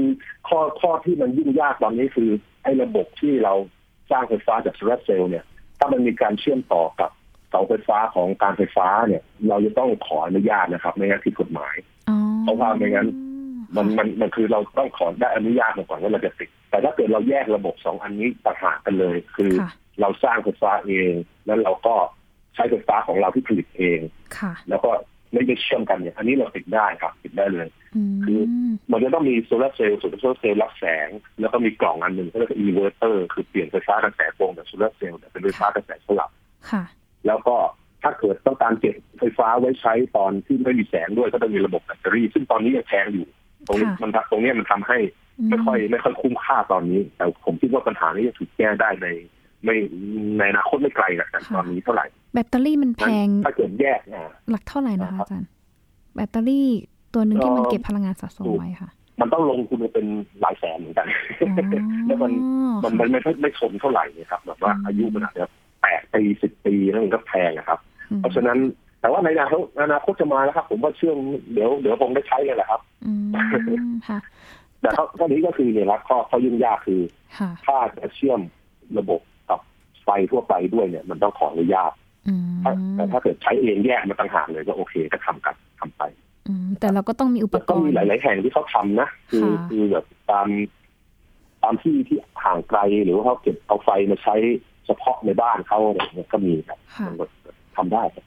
[0.47, 2.29] ข้อข้อที่มันยุ่งยากตอนนี้คือ
[2.63, 3.53] ไอ้ระบบที่เรา
[4.11, 5.43] สร้างไฟฟ้าจากโซลาร์เซลล์เนี่ย
[5.77, 7.09] ถ้ามันมีการเชื่อมต่อกับ
[7.49, 11.75] เสาไฟฟ้าของการไฟฟ้าเนี่ย เราจะต้องขออนุญาตนะครับ ไม่งั้นผิดกฎหมาย
[12.09, 13.07] อ๋อเพราะว่าไม่งั้น
[13.75, 21.13] มันมันมันคือเราต้องขอได้อนุญาตมาก่อนว่าเราจะติด แต่ถ้าเกิดเราแยกระบบสองอันนี้ต่างหากกันเลย คือค่ะเราสร้างไฟฟ้าเอง
[21.45, 21.95] แล้วเราก็
[22.55, 23.99] ใช้ไฟฟ้าของเราที่ผลิตเอง
[24.37, 24.91] ค่ะแล้วก็
[25.33, 28.39] ไม่ได้เชื่อมกันเนี่ย อันนี้เราติดได้ครับติดได้เลยอืมคือ
[28.91, 31.07] มันจะต้องมีโซลาร์เซลล์ส่วนโซลาร์เซลล์รับแสง
[31.39, 36.29] แล้วก็มีกล่องอันหนึ่งเขาเรียกว่าอินเวอร์เตอร์คือเปลี่ยนไฟฟ้ากระแสตรงจากโซลาร์เซลล์เนี่ยเป็นไฟฟ้ากระแสสลับ
[36.71, 36.83] ค่ะ
[37.27, 37.55] แล้วก็
[38.03, 43.27] ถ้าเกิดต้องการเก็บไฟฟ้าไว้ใช้ตอนที่ไม่มีแสงด้วยก็ต้องมีระบบแบตเตอรี่ ซึ่งตอนนี้ยังแพงอยู่
[43.67, 44.97] ตรงนี้ค่ะมันทำตรงเนี้ยมันทำให้
[45.49, 49.07] ไม่ค่อยไม่ค่อยคุ้มค่าตอนนี้ แต่ผมคิดว่าปัญหานี้จะถูกแก้ได้ใน
[49.63, 49.75] ไม่
[50.37, 55.49] ในอนาคตไม่ไกลนะจากตอนนี้เท่าไหร่ แบตเตอรี่มันแพงถ้าเกิดแยกอ่าหลักเท่าไหร่นะครัคะบอาจารย์
[56.15, 56.67] แบตเตอรี่
[57.13, 58.89] ตัวหนึ่งที่มันเอ่อเก็บพลังงานสะสมไว้ค่ะ
[59.21, 60.05] มันต้องลงทุนเป็น
[60.41, 61.07] หลายแสนเหมือนกัน
[62.05, 62.31] แล้วมัน
[62.83, 65.45] มันมันไม่ไม่ทนเท่าไหร่นะครับ แบบว่าอายุมันอาจจะ
[65.81, 67.79] แปดปีสิบปีแล้วมันก็แพงนะครับ
[68.19, 68.57] เพราะฉะนั้น
[69.01, 71.17] แต่ว่าในอนาคตอนาคตจะมาแล้วครับ ผมว่าเชื่อม
[71.53, 73.31] เดี๋ยวเดี๋ยวคงได้ใช้กันแหละครับอืม
[74.07, 74.19] ค่ะ
[74.81, 77.01] แต่ข้อข้อนี้ก็คือเนี่ยครับข้อข้อยุ่งยากคือ
[77.37, 78.39] ค่ะถ้าจะเชื่อม
[78.97, 79.59] ระบบกับ
[80.03, 81.91] ไฟทั่วไปด้วยเนี่ย มันต้องขออนุญาต
[82.27, 86.01] อืมถ้าแต่ถ้าเกิดใช้เองแยกมาต่างหากเลยก็โอเคก็ทำกันทำไป
[86.47, 90.47] อืมแต่เราก็ต้องมีอุปแล้วกก็รมีณ์หลาย ๆ แห่งที่เขาทำนะคือค่ะคือแบบตาม
[91.63, 94.35] ตามที่ที่ห่างไกลหรือว่าเขาเก็บเอาไฟมาใช้
[94.85, 97.25] เฉพาะในบ้านเขาอะไรอย่างเงี้ยก็มีครับค่ะมันก็
[97.75, 98.26] ทำได้ครับอ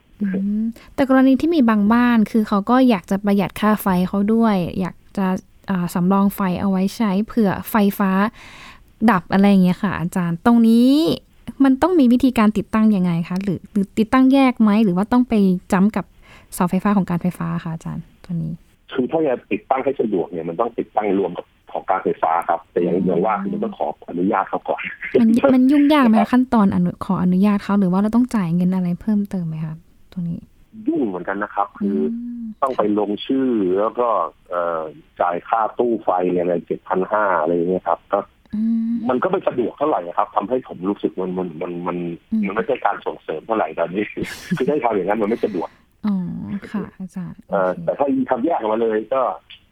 [0.95, 5.27] แต่กรณีที่มีบางบ้านคือเขาก็อยากจะประหยัดค่าไฟเขาด้วย อยากจะ
[5.69, 8.11] อ่าสำรองไฟเอาไว้ใช้เผื่อไฟฟ้า
[9.11, 10.91] ดับอะไรอย่างเงี้ยค่ะ อาจารย์ตรงนี้
[11.63, 15.33] มันต้องมีวิธีการติดตั้งยังไงคะหรือหรือติดตั้งแยกไหมหรือว่าต้องไป
[15.73, 16.05] จ้ำกับ
[16.53, 18.53] เสาไฟฟ้าของการไฟฟ้าคะอาจารย์ตัวนี้
[18.93, 24.81] คือถ้าจะติดตั้งให้สะดวกเนี่ยมันต้องติดตั้งรวมกับโทของการไฟฟ้าครับ แต่อย่างอย่างว่าคือมันต้องขออนุญาตเขาก่อน
[25.19, 29.77] มันมันยุ่งยากไหมขั้นตอนอนุขออนุญาตเขาหรือว่าเราต้องจ่ายเงินอะไรเพิ่มเติมไหมครับ
[30.11, 30.39] ตรงนี้
[30.87, 31.97] ยุ่งเหมือนกันนะครับ คือ
[32.61, 34.07] ต้องไปลงชื่อแล้วก็
[34.49, 34.81] เอ่อ
[35.21, 38.19] จ่ายค่าตู้ไฟอะไรเจ็ดพันห้าอะไรอย่างเงี้ยครับ ก็
[39.09, 41.97] มันก็ไม่สะดวกเท่าไหร่ครับทำให้ผมรู้สึกมันมันมันมัน
[42.47, 44.03] มันไม่ใช่การส่งเสริมเท่าไหร่ตอนนี้
[44.57, 45.69] คือได้ทำอย่างนั้นมันไม่สะดวก
[46.07, 46.15] อ๋อ
[46.71, 49.21] ค่ะอาจารย์เออแต่ถ้าทำแยกออกมาเลยก็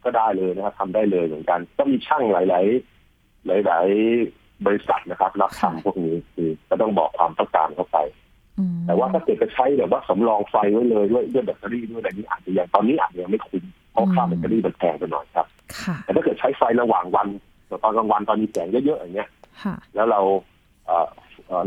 [0.04, 3.88] ก็ได้เลยนะครับทำได้เลยเหมือนกันก็มีช่างหลาย ๆ หลาย
[4.28, 7.98] ๆ บริษัทนะครับ รับทำพวกนี้คือก็ต้องบอกความต้องการเข้าไป
[8.88, 15.48] แต่ว่าถ้าเกิดจะใช้แบบว่าสำรองไฟไว้เลยด้วยด้วยแบตเตอรี่ด้วยอะไรนี้อาจจะยังตอนนี้อาจจะยังไม่คุ้มเพราะค่าแบตเตอรี่มันแพงไปหน่อยครับ
[16.04, 17.28] แต่ถ้าเกิดใช้ไฟระหว่างวัน
[17.84, 19.30] ตอนกลางวันตอนมีแสงเยอะๆอย่างเงี้ย
[19.96, 20.22] แล้วเรา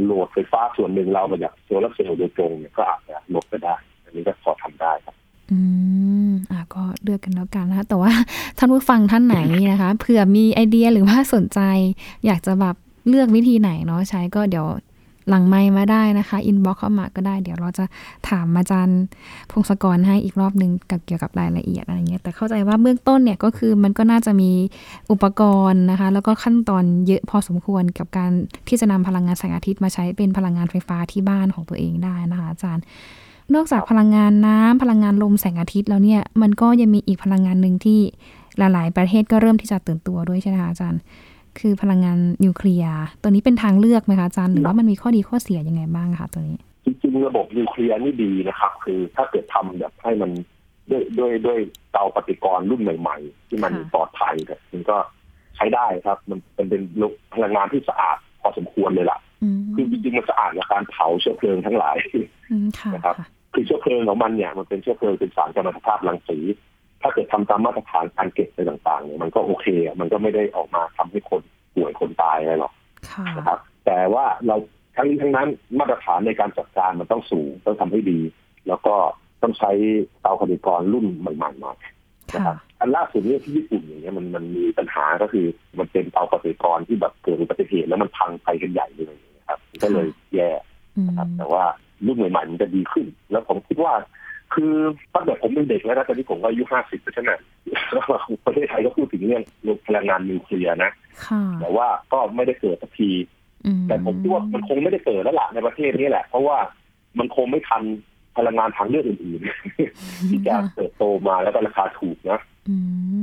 [0.04, 3.74] โหลดไฟฟ้าส่วนหนึ่งเรามาจากโซลาร์เซลล์โดยตรงเนี่ยก็อาจจะลดไปได้
[4.04, 5.14] อันนี้ก็พอทำได้ครับ
[5.52, 5.58] อื
[6.30, 8.12] มอ่าก็เลือกกันแล้วกันนะคะแต่ว่า
[8.58, 9.38] ท่านผู้ฟังท่านไหน
[9.70, 11.60] นะคะเผื่อมีไอเดียหรือว่าสนใจ
[12.26, 12.76] อยากจะแบบ
[13.08, 14.66] เลือกวิธีไหนเนาะใช้ก็เดี๋ยว
[15.28, 17.84] หลังไมค์มาได้นะคะ inbox เข้ามาก็ได้ เดี๋ยวเราจะ
[18.28, 19.00] ถามอาจารย์
[19.50, 24.50] พงศกรให้อีกรอบหนึ่งกับเกี่ยวกับรายละเอียดอะไรเงี้ยแต่เข้าใจว่าเบื้องต้นเนี่ยก็คือมันก็น่าจะมี
[25.10, 28.30] อุปกรณ์นะคะ แล้วก็ขั้นตอนเยอะพอสมควรกับการ
[28.68, 32.84] ที่จะนำพลังงานแสงอาทิตย์มาใช้เป็นพลังงานไฟฟ้าที่บ้านของตัวเองได้นะคะ อาจารย์
[33.54, 38.00] นอกจากพลังงานน้ำพลังงานลมแสงอาทิตย์แล้วเนี่ยมันก็ยังมีอีกพลังงานหนึ่งที่
[38.58, 41.00] หลาย ๆ ประเทศก็เริ่มที่จะตื่นตัวด้วยใช่ไหมคะอาจารย์
[41.58, 50.30] คือพลังงานนิวเคลียร์ตัวนี้เป็นทางเลือกไหมคะอาจารย์หรือว่ามันมีข้อดีข้อเสียยังไงบ้างคะตัวนี้ จริงๆระบบนิวเคลียร์นี่ดีนะครับ คือถ้าเกิดทำแบบให้มัน
[50.90, 51.58] ด้วยด้วยด้วย
[51.92, 54.96] เตาปฏิกรณ์รุ่นใหม่ๆ ที่มันปลอดภัยเนี่ยมันก็
[55.56, 56.82] ใช้ได้ครับ มันเป็นเป็น
[57.34, 59.18] พลังงานที่สะอาดพอสมควรเลยล่ะ
[59.74, 61.96] คือจริงๆมันสะอาดจากการเผาเชื้อเพลิงทั้งหลาย
[62.94, 63.16] นะครับ
[63.54, 66.38] คือเชื้อเพลิงของมันเนี่ยมันเป็นเชื้อเพลิงเป็นสารกัมมันตภาพรังสี
[67.02, 69.66] ถ้าเกิดทำตามมาตรฐานการเก็บอะไรต่างๆเนี่ยมันก็โอเค
[70.00, 71.42] มันก็ไม่ได้ออกมาทำให้คน
[71.74, 72.72] ป่วยคนตายอะไรหรอก
[73.36, 74.56] นะครับ แต่ว่าเรา
[74.96, 78.20] ทั้งนี้ทั้งนั้นมาตรฐานในการจัดการมันต้องสูงต้องทำให้ดี
[78.68, 78.94] แล้วก็
[79.42, 79.70] ต้องใช้
[80.20, 81.72] เตาผลิตกรรุ่นใหม่ๆมา
[82.34, 85.46] นะครับอันล่าสุดนี้ที่ญี่ปุ่นอย่างเงี้ยมันมันมีปัญหาก็คือ
[85.78, 90.50] มันเป็นเตาปฏิกรที่แบบเกิดอุบัติเหตุแล้วมันพังไปกันใหญ่เลยนะครับ ก็เลยแย่
[91.08, 91.64] นะครับแต่ว่า
[92.06, 93.92] รุ่นใหม่ๆมันจะดีขึ้น แล้วผมคิดว่า
[94.54, 94.74] คือ
[95.14, 97.40] ตั้งแต่ผมเป็นเด็กแล้วนะตอนนี้ผมก็อายุห้าสิบเพราะฉะนั้น
[98.46, 99.42] ประเทศไทยก็พูดถึงเรื่อง
[99.86, 100.90] พลังงานนิวเคลียร์นะ
[101.60, 103.10] แต่ว่าก็ไม่ได้เกิดสักที
[103.88, 106.58] แต่ผมคิดว่ามันคงไม่ได้เกิดแล้วล่ะในประเทศนี้แหละ เพราะว่า
[107.18, 107.82] มันคงไม่ทัน
[108.36, 112.40] พลังงานทางเลือกอื่นๆที่จะเติบโตมาแล้วก็ราคาถูกนะ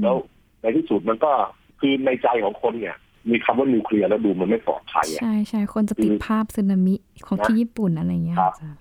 [0.01, 0.15] แล้ว
[0.61, 1.31] ในที่สุดมันก็
[1.79, 2.97] คือในใจของคนเนี่ย
[3.29, 6.95] มีคำว่านิวเคลียร์แล้วดูมันไม่ปลอดภัยใช่ใช่คนจะติดภาพสึนามิ
[7.27, 8.37] ของที่ญี่ปุ่นอะไรเงี้ย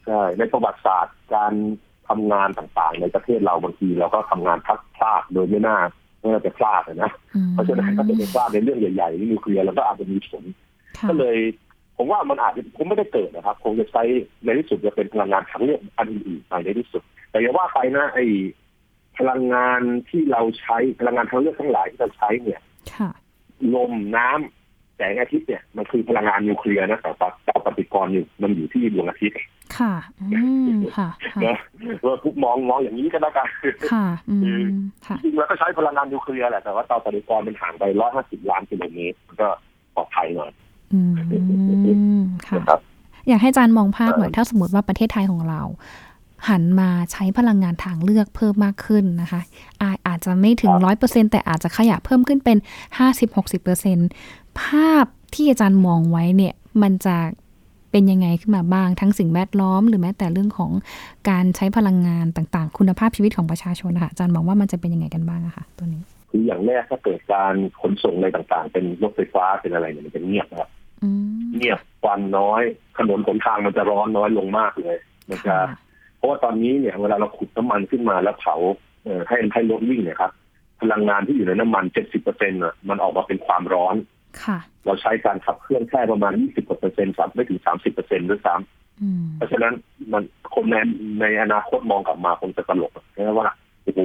[0.07, 1.53] ใช่ในประวัติศาสตร์การ
[2.09, 5.79] ทำงานต่างๆ ในประเทศเราบางทีเราก็ทำงานพลาดพลาดโดยไม่น่า
[6.21, 7.11] ไม่น่าจะพลาดนะ
[7.53, 10.45] เพราะฉะนั้นถ้าเป็นพลาดในเรื่องใหญ่ๆนี่นิวเคลียร์เราก็อาจจะมีผล
[11.09, 11.37] ก็เลย
[11.97, 14.03] ผมว่ามันอาจจะคงไม่ได้เกิดนะครับ คงจะใช้
[14.45, 18.27] ในที่สุดจะเป็นพลังงานทางเลือกอันอื่นๆไปในที่สุด แต่อย่าว่าไปนะไอ้
[19.19, 22.61] พลังงานที่เราใช้พลังงานทางเลือกทั้งหลายที่เราใช้เนี่ย
[23.75, 24.58] ลมน้ำ
[24.99, 29.37] แสงอาทิตย์เนี่ยมันคือพลังงานนิวเคลียร์นะแต่เตาปฏิกรณ์อยู่มันอยู่ที่ดวงอาทิตย์
[29.79, 31.09] ค่ะ อืม ค่ะ
[31.45, 31.57] นะ
[32.05, 33.49] ว่าทุกมองมองอย่างนี้ก็แล้วกัน
[33.91, 34.65] ค่ะ อืม
[35.07, 39.49] ค่ะจริงแล้วก็ใช้พลังงานนิวเคลียร์แหละแต่ว่าเตาปฏิกรณ์มันห่างไปร้อยห้าสิบล้านกิโลเมตรก็
[39.95, 40.51] ปลอดภัยหน่อย
[40.93, 41.01] อื
[42.21, 42.79] ม ค่ะ
[43.29, 45.63] อยากให้อาจารย์มองภาพหน่อยถ้าสมมติว่าประเทศไทยของเรา
[46.49, 49.41] หันมาใช้พลังงานทางเลือกเพิ่มมากขึ้นนะคะ
[49.81, 52.59] อาอาจจะไม่ถึงร้อยเปอร์เซ็นแต่อาจจะขยับเพิ่มขึ้นเป็น
[52.99, 53.99] ห้าสิบหกสิบเปอร์เซ็น
[54.61, 57.17] ภาพที่อาจารย์มองไว้เนี่ยมันจะ
[57.91, 60.71] เป็นยังไงขึ้นมาบ้างทั้งสิ่งแวดล้อม หรือแม้แต่เรื่องของ
[61.31, 70.71] การใช้พลังงานต่างๆ คุณภาพชีวิตของประชาชนค่ะอาจารย์มองว่ามันจะเป็นยังไงกันบ้างอะคะตัวนี้ คืออย่างแรกถ้าเกิดการขนส่งอะไรต่างๆ เป็นรถไฟฟ้าเป็นอะไรเนี่ยมันจะเงียบครับ
[71.57, 72.63] เงียบควันน้อย
[72.99, 74.97] ถนนหนทางมันจะร้อนน้อยลงมากเลย
[75.29, 75.57] มันจะ
[76.17, 78.57] เพราะว่าตอนนี้เนี่ย เวลาเราขุดน้ำมันขึ้นมาแล้วเผา
[79.29, 80.33] ให้ให้รถวิ่งเนี่ยครับ
[80.81, 83.95] พลังงานที่อยู่ในน้ำมันเจ็ดสิบเปอร์เซ็นต์อะมันออกมาเป็นความร้อน
[84.87, 89.75] เราใช้การขับเคลื่อนแค่ประมาณ 20เปอร์เซ็นต์สามไม่ถึง 30เปอร์เซ็นต์ด้วยซ้ำเพราะฉะนั้น
[90.13, 90.23] มัน
[90.55, 90.77] คนใน
[91.21, 93.49] ในอนาคตมองกลับมาคงจะตลกนะว่า
[93.83, 94.01] โอ้โห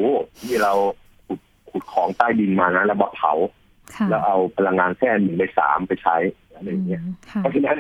[0.48, 0.74] นี่เรา
[1.28, 3.34] ขุดขุดของใต้ดินมานะแล้วมาเผา
[4.10, 6.16] แล้วเอาพลังงานแค่หนึ่งในสามไปใช้
[6.54, 7.02] อะไรอย่างเงี้ย
[7.40, 7.78] เพราะฉะนั้น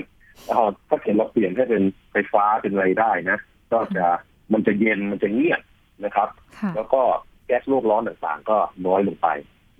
[0.90, 3.38] ถ้าเกิดเราเปลี่ยนให้เป็นไฟฟ้าเป็นอะไรได้นะ
[3.72, 4.06] ก็จะ
[4.54, 5.62] มันจะเย็นมันจะเงียบ
[6.06, 6.30] นะครับ
[6.76, 7.02] แล้วก็
[7.46, 9.28] แก๊สโลกร้อนต่างๆ ก็น้อยลงไป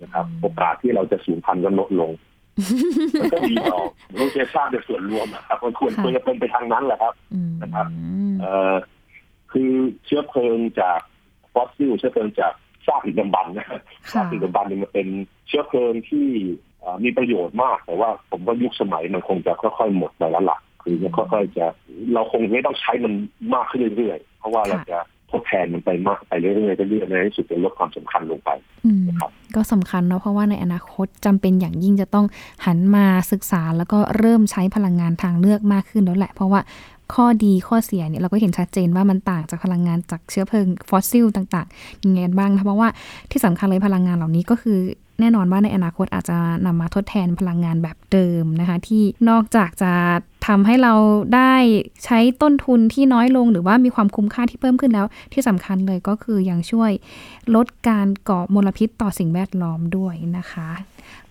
[0.02, 2.10] นะครับ โอกาสที่เราจะสูญพันธุ์ก็ลดลง
[3.20, 3.78] มันก็ดีต่อ
[4.16, 7.14] location ในส่วนรวมครับมันควรควรจะเป็นไปทางนั้นแหละครับ
[7.62, 7.86] นะครับ
[8.40, 8.74] เอ่อ
[9.52, 9.72] คือ
[10.04, 11.00] เชื้อเพลิงจาก
[11.52, 12.52] ฟอสซิลเชื้อเพลิงจาก
[12.86, 13.66] ซากดึกดำบรรพ์นะ
[14.12, 15.08] ซากดึกดำบรรพ์เนี่ยมันเป็น
[15.48, 16.26] เชื้อเพลิงที่
[17.04, 21.66] มีประโยชน์มากแต่ว่าผมว่ายุคสมัยมันคงจะค่อยๆหมดไปแล้วล่ะคือจะค่อยๆจะ
[22.14, 23.12] เราคงไม่ต้องใช้มัน
[23.54, 24.98] มากขึ้นเรื่อยๆ เพราะว่าเราจะ
[25.30, 28.50] ทดแทนมันไปมากไปเรื่อยๆเรื่อยๆในที่สุดจะลดความสำคัญลงไป
[29.08, 32.26] นะครับก็สำคัญเนาะเพราะว่าในอนาคตจำเป็นอย่างยิ่งจะต้อง
[32.66, 36.60] หันมาศึกษาแล้วก็เริ่มใช้พลังงานทางเลือกมากขึ้นแล้วแหละ เพราะว่า
[37.14, 42.88] ข้อดีข้อเสียเนี่ยเราก็เห็นชัดเจนว่ามันต่างจากพลังงานจากเชื้อเพลิงฟอสซิลต่างๆยังไงบ้างนะเพราะว่า
[43.30, 44.78] ที่สำคัญเลยพลังงานเหล่านี้ก็คือ
[45.20, 49.92] แน่นอนว่าในอนาคตอาจจะนำมาทดแทนพลังงานแบบเดิมนะคะ ที่นอกจากจะ
[50.46, 50.94] ทำให้เรา
[51.34, 51.54] ได้
[52.04, 56.90] ใช้ต้นทุนที่น้อยลง หรือว่ามีความคุ้มค่าที่เพิ่มขึ้นแล้ว ที่สำคัญเลยก็คือยังช่วย
[57.54, 60.70] ลดการก่อมลพิษต่อสิ่งแวดล้อมด้วยนะคะ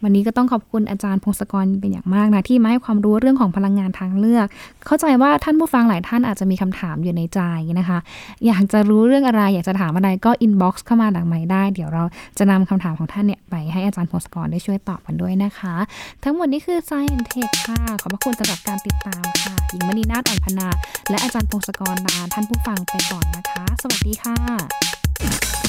[0.03, 4.47] วันนี้ก็ต้องขอบคุณอาจารย์พงศกรเป็นอย่างมากนะ ที่มาให้ความรู้เรื่องของพลังงานทางเลือก
[4.85, 7.39] เข้าใจว่าท่านผู้ฟังหลายท่านอาจจะมีคำถามอยู่ในใจ
[7.79, 7.99] นะคะ
[8.45, 12.03] อยากจะรู้เรื่องอะไร อยากจะถามอะไรก็ inbox เข้ามาหลังไมค์ได้ เดี๋ยวเรา
[12.37, 15.75] จะนำคำถามของท่านเนี่ยไปให้อาจารย์พงศกรได้ช่วยตอบกันด้วยนะคะ
[16.23, 20.69] ทั้งหมดนี้คือ Science Tech ค่ะ ขอบพระคุณสำหรับการติดตามค่ะหญิงมณีนาฏอ่อนพนา
[21.09, 25.62] และอาจารย์พงศกรลาท่านผู้ฟังไปก่อนนะคะ สวัสดีค่ะ